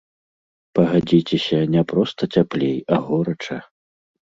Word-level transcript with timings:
Пагадзіцеся, 0.79 1.59
не 1.77 1.81
проста 1.95 2.21
цяплей, 2.39 2.77
а 2.95 3.03
горача! 3.07 3.57